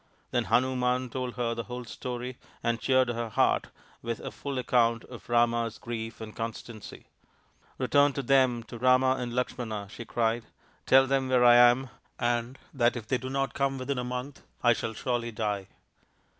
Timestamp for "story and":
1.93-2.79